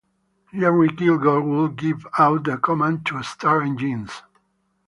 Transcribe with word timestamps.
Jerry 0.51 0.89
Kilgore 0.95 1.41
would 1.43 1.75
give 1.75 2.07
out 2.17 2.45
the 2.45 2.57
command 2.57 3.05
to 3.05 3.21
start 3.21 3.65
engines. 3.67 4.23